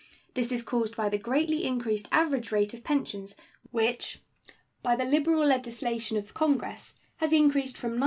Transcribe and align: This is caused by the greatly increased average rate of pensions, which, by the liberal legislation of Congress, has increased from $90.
This 0.33 0.51
is 0.51 0.63
caused 0.63 0.95
by 0.97 1.09
the 1.09 1.19
greatly 1.19 1.63
increased 1.63 2.07
average 2.11 2.51
rate 2.51 2.73
of 2.73 2.83
pensions, 2.83 3.35
which, 3.69 4.19
by 4.81 4.95
the 4.95 5.05
liberal 5.05 5.45
legislation 5.45 6.17
of 6.17 6.33
Congress, 6.33 6.95
has 7.17 7.31
increased 7.31 7.77
from 7.77 7.99
$90. 7.99 7.99